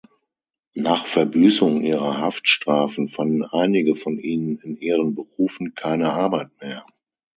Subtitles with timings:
[0.73, 6.87] Nach Verbüßung ihrer Haftstrafen fanden einige von ihnen in ihren Berufen keine Arbeit mehr.